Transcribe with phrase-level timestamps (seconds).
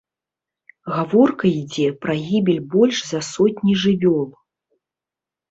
[0.95, 4.27] Гаворка ідзе пра гібель больш за сотні жывёл.